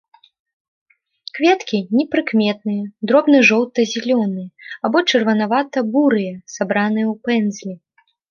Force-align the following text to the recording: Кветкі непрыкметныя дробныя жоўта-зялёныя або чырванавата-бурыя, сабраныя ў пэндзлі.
Кветкі 1.39 1.77
непрыкметныя 1.97 2.83
дробныя 3.11 3.43
жоўта-зялёныя 3.51 4.47
або 4.89 4.97
чырванавата-бурыя, 5.09 6.33
сабраныя 6.57 7.07
ў 7.13 7.15
пэндзлі. 7.29 7.73